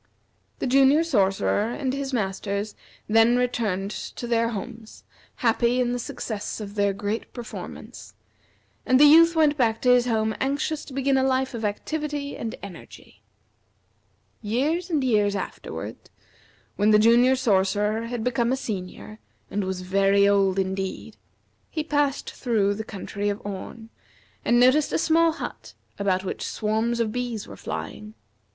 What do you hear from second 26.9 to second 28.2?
of bees were flying.